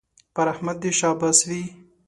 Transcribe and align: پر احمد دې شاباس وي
پر 0.33 0.47
احمد 0.53 0.77
دې 0.83 0.91
شاباس 0.99 1.39
وي 1.49 1.63